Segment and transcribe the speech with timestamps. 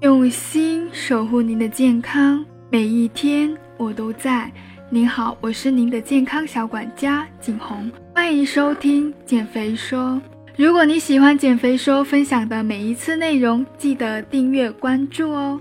[0.00, 4.48] 用心守护您的健康，每一天我都在。
[4.88, 10.22] 您好，我是您的健康小管家景红，欢迎收听减肥说。
[10.56, 15.60] 如果你喜欢减肥说分享的每一次内容，记得订阅关注哦。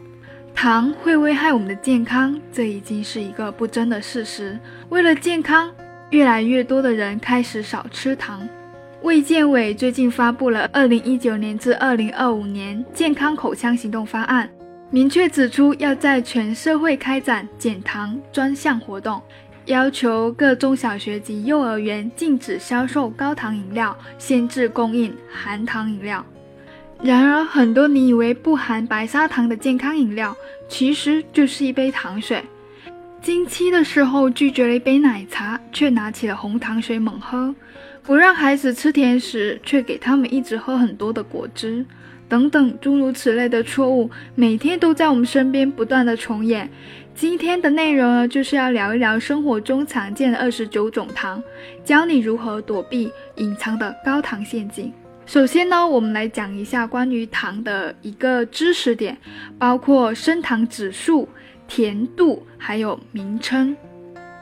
[0.53, 4.55] 糖会危害我们的健康，这已经是一个不争的事实。
[4.89, 5.71] 为了健康，
[6.11, 8.47] 越来越多的人开始少吃糖。
[9.03, 14.49] 卫健委最近发布了二零一九年至二零二五年健康口腔行动方案，
[14.89, 19.21] 明确指出要在全社会开展减糖专项活动，
[19.65, 26.25] 要求各中小学及幼儿园禁止销售高糖饮料，限制供应含糖饮料。
[27.03, 30.35] 然而，很多你以为不含白砂糖的健康饮料，
[30.67, 32.43] 其实就是一杯糖水。
[33.21, 37.53] 经期的时候拒绝了一杯奶茶，却拿起了红糖水猛喝；
[38.07, 41.83] 不让孩子吃甜食，却给他们一直喝很多的果汁，
[42.29, 46.69] 等等诸如此类的错误，每天都在我们身边不断的重演。
[47.13, 51.43] 今天的内容呢，就是要聊一聊生活中常见的二十九种糖，
[51.83, 54.89] 教你如何躲避隐藏的高糖陷阱。
[55.25, 59.17] 首先呢，我们来讲一下关于糖的一个知识点，
[59.59, 61.27] 包括升糖指数。
[61.69, 63.75] 甜度还有名称。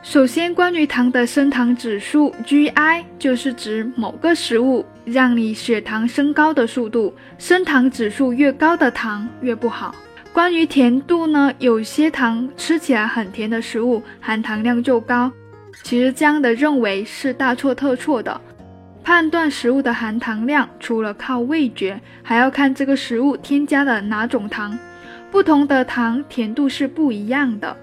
[0.08, 7.12] 首先，关于糖的升糖指数 GI，就是指某个食物让你血糖升高的速度。
[7.38, 9.92] 升糖指数越高的糖越不好。
[10.32, 15.32] 关于甜度呢，有些糖吃起来很甜的食物含糖量就高。
[15.82, 18.40] 其实这样的认为是大错特错的。
[19.02, 24.78] 判断食物的含糖量，除了靠味觉，还要看这个食物添加了哪种糖。
[25.32, 27.76] 不同的糖甜度是不一样的。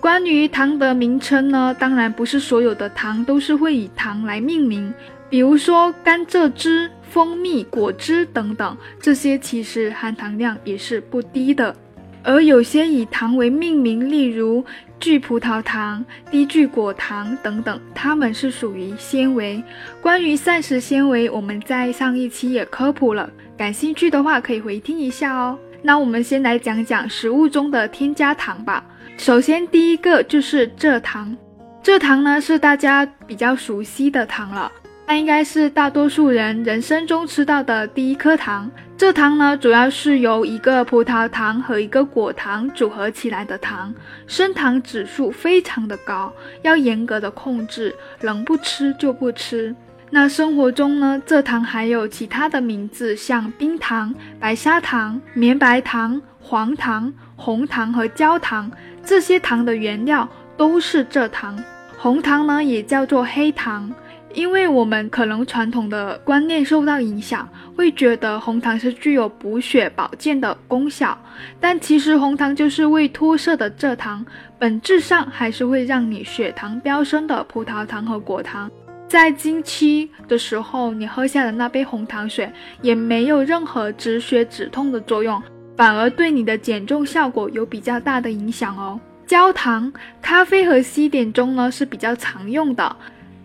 [0.00, 4.92] 关于糖的名称呢，当然不是所有的糖都是会以糖来命名，
[5.28, 11.74] 比如说甘蔗汁、蜂蜜果汁等等，这些其实含糖量也是不低的。
[12.22, 14.64] 而有些以糖为命名，例如
[15.00, 19.62] 聚葡萄糖、低聚果糖等等，它们是属于纤维。
[20.00, 25.58] 关于膳食纤维，我们在上一期也科普了，感兴趣的话可以回听一下哦。
[25.82, 28.84] 那我们先来讲讲食物中的添加糖吧。
[29.18, 31.36] 首先，第一个就是蔗糖。
[31.82, 34.70] 蔗糖呢是大家比较熟悉的糖了，
[35.08, 38.70] 它应该是大多数人人生中吃到的第一颗糖。
[38.96, 43.92] 蔗糖呢主要是由一个葡萄糖和一个果糖组合起来的糖，
[44.28, 49.74] 升糖指数非常的高，要严格的控制，能不吃就不吃。
[50.10, 58.70] 那生活中呢，蔗糖还有其他的名字，像冰糖、白砂糖、绵白糖、黄糖、红糖和焦糖，
[59.08, 61.58] 这些糖的原料都是蔗糖。
[61.96, 63.90] 红糖呢也叫做黑糖，
[64.34, 71.16] 因为我们可能传统的观念受到影响，会觉得红糖是具有补血保健的功效，
[71.58, 74.22] 但其实红糖就是未脱色的蔗糖，
[74.58, 78.70] 本质上还是会让你血糖飙升的葡萄糖和果糖。
[79.08, 82.52] 在经期的时候，你喝下的那杯红糖水
[82.82, 85.42] 也没有任何止血止痛的作用，
[85.78, 88.98] 反而对你的减重效果有比较大的影响哦。
[89.28, 92.96] 焦糖，咖啡和西点中呢是比较常用的，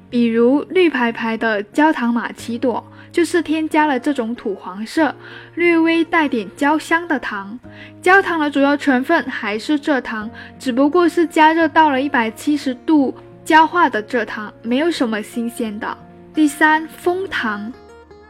[0.10, 5.14] 比如绿牌牌的焦糖玛奇朵就是添加了这种土黄色、
[5.54, 7.60] 略微带点焦香的糖。
[8.02, 10.28] 焦糖的主要成分还是蔗糖，
[10.58, 13.14] 只不过是加热到了一百七十度。
[13.46, 15.96] 焦化的蔗糖没有什么新鲜的。
[16.34, 17.72] 第三，枫糖，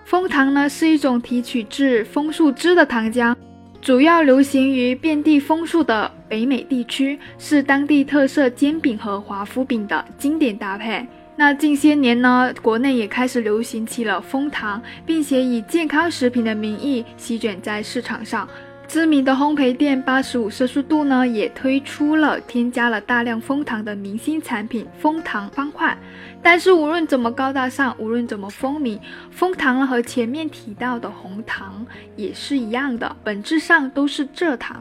[0.04, 3.34] 枫糖呢是一种提取自枫树枝的糖浆，
[3.84, 11.06] 主要流行于遍地枫树的北美地区，是当地特色煎饼和华夫饼的经典搭配。
[11.36, 18.48] 那近些年呢，国内也开始流行起了枫糖，并且以健康食品的名义席卷在市场上。
[18.94, 25.98] 知名的烘焙店八十五摄氏度呢，也推出了添加了大量枫糖的明星产品枫糖方块。
[26.44, 29.00] 但是无论怎么高大上，无论怎么风靡，
[29.32, 31.84] 枫糖和前面提到的红糖
[32.16, 34.80] 也是一样的，本质上都是蔗糖。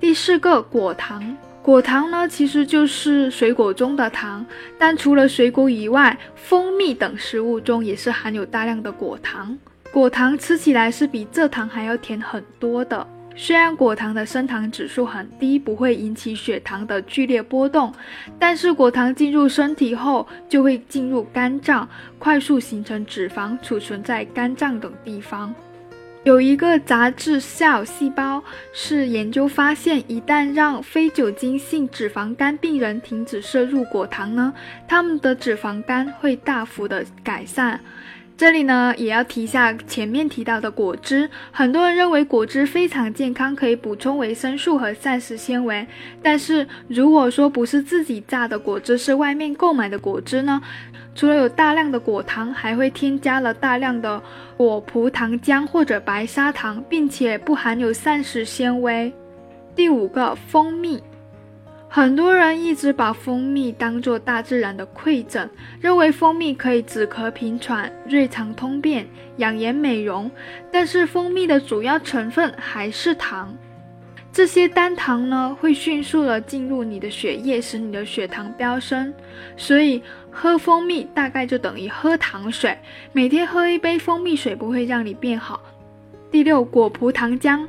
[0.00, 4.44] 第四个果糖，果糖呢其实就是水果中的糖，
[4.76, 9.56] 但除了水果以外，蜂蜜等食物中也是含有大量的果糖。
[9.92, 13.06] 果糖吃起来是比蔗糖还要甜很多的。
[13.36, 17.92] 虽然果糖的升糖指数很低，不会引起血糖的剧烈波动，
[18.38, 21.88] 但是果糖进入身体后就会进入肝脏，
[22.18, 25.54] 快速形成脂肪，储存在肝脏等地方。
[26.22, 28.38] 有一个杂志《Cell 细胞》
[28.72, 34.54] 是研究发现，一旦让非酒精性脂肪肝病人停止摄入果糖呢，
[34.88, 37.78] 他们的脂肪肝会大幅的改善。
[38.36, 41.30] 这里呢，也要提一下前面提到的果汁。
[41.52, 45.86] 很多人认为果汁非常健康，可以补充维生素和膳食纤维。
[46.20, 50.60] 但是如果说不是自己榨的果汁，是外面购买的果汁呢，
[51.14, 54.20] 除了有大量的果糖，还会添加了大量的
[54.56, 59.12] 果葡糖浆或者白砂糖，并且不含有膳食纤维。
[59.76, 61.00] 第五个，蜂蜜。
[61.96, 65.48] 很多人一直把蜂蜜当作大自然的馈赠，
[65.80, 69.06] 认为蜂蜜可以止咳平喘、润肠通便、
[69.36, 70.28] 养颜美容。
[70.72, 73.56] 但是蜂蜜的主要成分还是糖，
[74.32, 79.14] 这些单糖呢会迅速的进入你的血液，使你的血糖飙升。
[79.56, 80.02] 所以
[80.32, 82.76] 喝蜂蜜大概就等于喝糖水，
[83.12, 85.60] 每天喝一杯蜂蜜水不会让你变好。
[86.32, 87.64] 第六，果葡糖浆。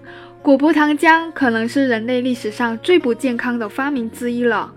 [0.46, 4.72] 果葡糖浆可能是人类历史上最不健康的发明之一了。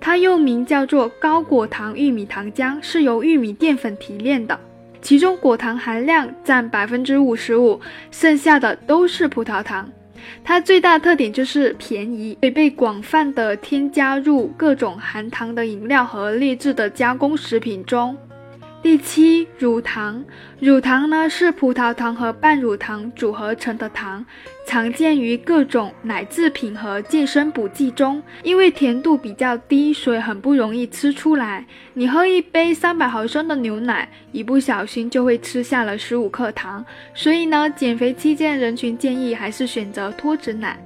[0.00, 4.58] 它又名叫做高果糖玉米糖浆，是由玉米淀粉提炼的，
[5.02, 7.78] 其中果糖含量占百分之五十五，
[8.10, 9.86] 剩下的都是葡萄糖。
[10.42, 18.16] 它最大特点就是便宜，可以被广泛的添加入各种含糖的饮料和劣质的加工食品中。
[18.82, 20.24] 第七，乳糖。
[20.58, 24.24] 乳糖呢是葡萄糖和半乳糖组合成的糖，
[24.66, 28.22] 常见于各种奶制品和健身补剂中。
[28.42, 31.66] 因为甜度比较低，所以很不容易吃出来。
[31.92, 36.82] 你喝一杯三百毫升的牛奶，一不小心就会吃下了十五克糖。
[37.14, 40.82] 所以呢，减肥期间人群建议还是选择脱脂奶。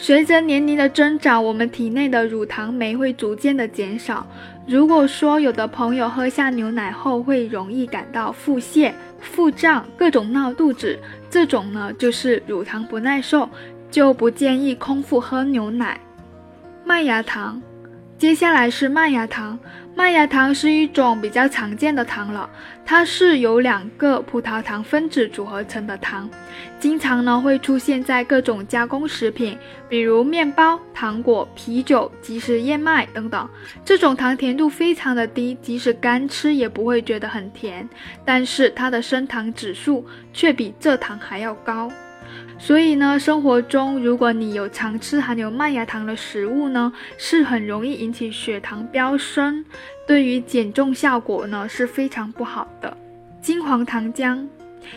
[0.00, 4.24] 随着年龄的增长，我们体内的乳糖酶会逐渐的减少。
[4.64, 10.96] 如果说有的朋友喝下牛奶后会容易感到腹泻、腹胀、各种闹肚子，
[11.28, 13.48] 这种呢就是乳糖不耐受，
[13.90, 15.98] 就不建议空腹喝牛奶。
[16.84, 17.60] 麦芽糖。
[18.18, 19.56] 接下来是麦芽糖，
[19.94, 22.50] 麦芽糖是一种比较常见的糖了，
[22.84, 26.28] 它是由两个葡萄糖分子组合成的糖，
[26.80, 29.56] 经常呢会出现在各种加工食品，
[29.88, 33.48] 比如面包、糖果、啤酒、即食燕麦等等。
[33.84, 37.88] 这种糖甜度非常的低，即使干吃也不会觉得很甜，
[38.24, 41.88] 但是它的升糖指数却比蔗糖还要高。
[42.58, 49.64] 所以呢，生活中如果你有常吃含有麦芽糖的食物呢，是很容易引起血糖飙升，
[50.06, 52.96] 对于减重效果呢是非常不好的。
[53.40, 54.44] 金黄糖浆，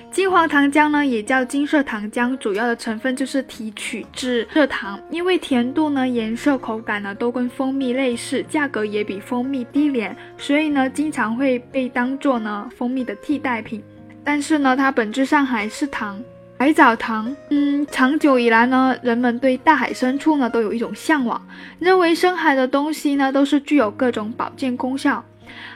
[0.10, 13.84] 金黄糖浆呢也叫金色糖浆，主要的成分就是提取自蔗糖，因为甜度呢、颜色、口感呢都跟蜂蜜类似，价格也比蜂蜜低廉，所以呢经常会被当做呢蜂蜜的替代品。
[14.24, 16.20] 但是呢，它本质上还是糖。
[16.62, 21.42] 海藻糖，嗯，长久以来呢，人们对大海深处呢都有一种向往，
[21.80, 25.26] 认为深海的东西呢都是具有各种保健功效。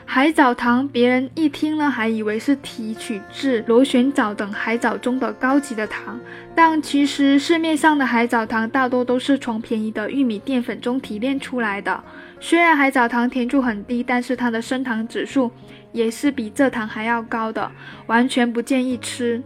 [0.04, 6.20] 海藻糖，别人一听呢还以为是提取自螺旋藻等海藻中的高级的糖，
[6.54, 12.00] 但其实市面上的海藻糖大多都是从便宜的玉米淀粉中提炼出来的。
[12.38, 15.50] 虽然海藻糖甜度很低，但是它的升糖指数
[15.90, 17.68] 也是比蔗糖还要高的，
[18.06, 19.42] 完全不建议吃。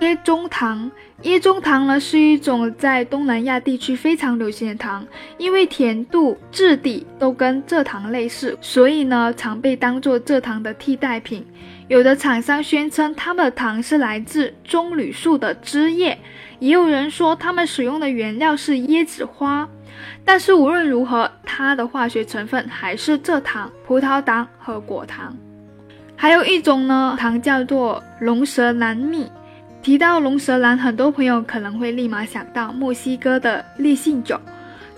[0.00, 0.90] 椰中糖，
[1.22, 5.06] 椰中糖呢是一种在东南亚地区非常流行的糖，
[5.38, 11.46] 因为甜度、质地都跟蔗糖类似，所以呢常被当做蔗糖的替代品。
[11.88, 16.18] 有的厂商宣称他们的糖是来自棕榈树的枝叶，
[16.58, 19.66] 也有人说他们使用的原料是椰子花。
[20.26, 25.34] 但是无论如何，它的化学成分还是蔗糖、葡萄糖和果糖。
[26.16, 29.26] 还有一种呢糖叫做龙舌兰蜜。
[29.86, 34.36] 提到龙舌兰，很多朋友可能会立马想到墨西哥的烈性酒。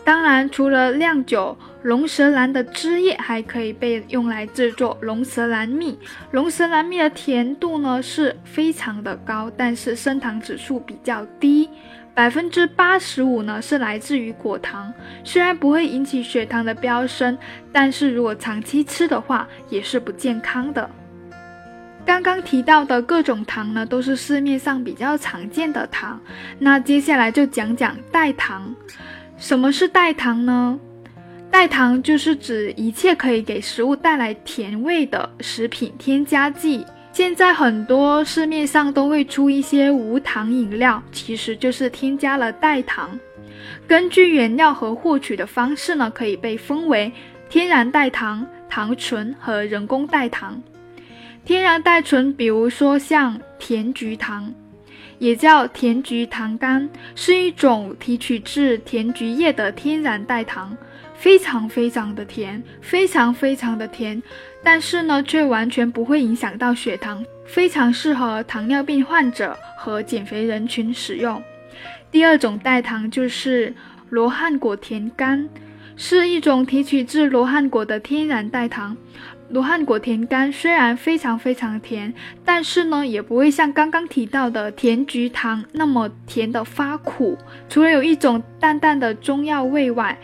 [0.03, 5.99] 当然，除了酿酒，龙舌兰的汁液还可以被用来制作龙舌兰蜜。
[6.31, 11.69] 龙舌兰蜜的甜度呢是非常的高，但是升糖指数比较低，
[12.15, 14.91] 百分之八十五呢是来自于果糖。
[15.23, 17.37] 虽然不会引起血糖的飙升，
[17.71, 20.89] 但是如果长期吃的话，也是不健康的。
[22.09, 26.19] 刚刚提到的各种糖呢，都是市面上比较常见的糖。
[26.59, 28.75] 那接下来就讲讲代糖。
[29.37, 30.81] 什么是代糖呢？
[31.51, 36.87] 代糖就是指一切可以给食物带来甜味的食品添加剂。
[37.13, 43.21] 现在很多市面上都会出一些无糖饮料，其实就是添加了代糖。
[43.87, 47.13] 根据原料和获取的方式呢，可以被分为
[47.51, 50.59] 天然代糖、糖醇和人工代糖。
[51.49, 54.53] 天然代醇，比如说像甜菊糖，
[55.19, 60.77] 也叫甜菊糖苷，是一种提取自甜菊叶的天然代糖，
[61.15, 64.23] 非常非常的甜，非常非常的甜，
[64.63, 71.43] 但是呢，却完全不会影响到血糖，非常适合糖尿病患者和减肥人群使用。
[72.11, 73.75] 第二种代糖就是
[74.11, 75.49] 罗汉果甜苷，
[76.01, 78.97] 是一种提取自罗汉果的天然代糖。
[79.49, 82.15] 罗汉果甜苷虽然非常非常甜，
[82.45, 87.37] 但是呢，也不会像刚刚提到的甜菊糖那么甜的发苦。
[87.69, 90.17] 除了有一种淡淡的中药味外，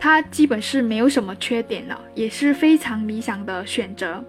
[0.00, 4.24] 它基本是没有什么缺点了，也是非常理想的选择。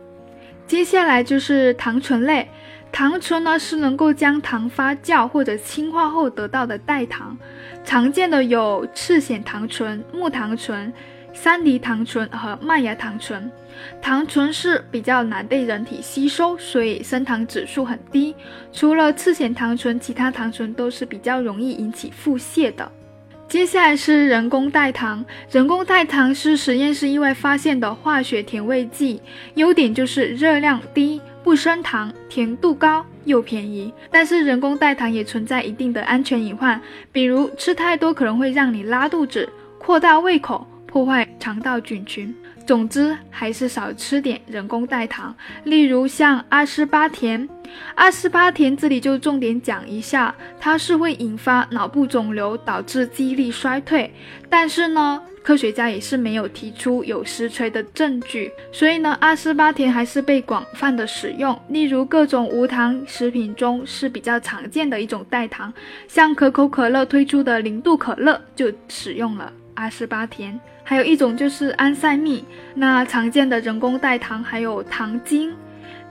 [0.67, 2.47] 接下来就是糖醇类，
[2.91, 7.37] 糖醇呢是能够将糖发酵或者氢化后得到的代糖，
[7.83, 10.91] 常见的有赤藓糖醇、木糖醇。
[11.33, 13.49] 三梨糖醇和麦芽糖醇，
[14.01, 18.35] 糖醇是比较难被人体吸收，所以升糖指数很低。
[18.73, 22.91] 除了赤藓糖醇，其他糖醇都是比较容易引起腹泻的。
[23.47, 29.21] 接下来是人工代糖，人工代糖是实验室意外发现的化学甜味剂，
[29.55, 31.21] 优点就是热量低、
[31.51, 33.93] 不升糖、甜度高又便宜。
[34.09, 36.79] 但是人工代糖也存在一定的安全隐患，
[37.11, 40.65] 比如吃太多可能会让你拉肚子、扩大胃口。
[40.87, 42.33] 破坏肠道菌群。
[42.71, 45.35] 总之，还是少吃点人工代糖，
[45.65, 47.49] 例如像阿斯巴甜。
[47.95, 54.09] 阿斯巴甜这里就重点讲一下，它是会引发脑部肿瘤，导致记忆力衰退。
[54.49, 61.59] 但是呢，科学家也是没有提出有实锤的证据，所以呢，阿斯巴甜还是被广泛的使用。
[61.67, 65.73] 例如各种无糖食品中是比较常见的一种代糖，
[66.07, 70.57] 像可口可乐推出的零度可乐就使用了阿斯巴甜。
[70.91, 72.43] 还有一种就是安赛蜜，
[72.75, 75.55] 那常见的人工代糖还有糖精、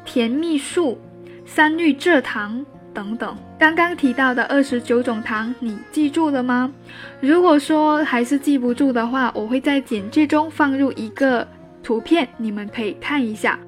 [0.06, 0.98] 甜蜜素、
[1.44, 3.36] 三氯蔗糖等等。
[3.58, 6.72] 刚刚提到的二十九种糖，你记住了吗？
[7.20, 11.46] 如果说还是记不住的话，我会在简介中放入一个
[11.82, 13.58] 图片，你们可以看一下。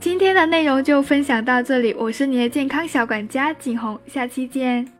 [0.00, 4.99] 今天的内容就分享到这里，我是你的健康小管家景红，下期见。